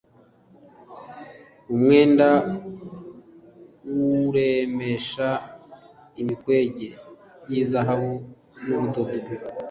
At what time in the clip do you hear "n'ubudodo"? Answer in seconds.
8.65-9.19